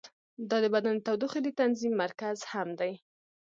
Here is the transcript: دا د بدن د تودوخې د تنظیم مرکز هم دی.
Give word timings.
دا 0.49 0.57
د 0.63 0.65
بدن 0.75 0.95
د 0.97 1.01
تودوخې 1.05 1.39
د 1.43 1.49
تنظیم 1.59 1.93
مرکز 2.03 2.37
هم 2.51 2.67
دی. 2.79 2.93